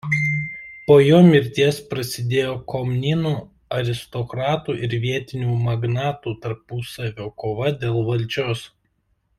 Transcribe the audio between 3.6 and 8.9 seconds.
aristokratų ir vietinių magnatų tarpusavio kova dėl valdžios.